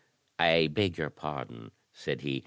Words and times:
"I 0.39 0.65
beg 0.65 0.97
your 0.97 1.11
pardon," 1.11 1.73
said 1.93 2.21
he. 2.21 2.39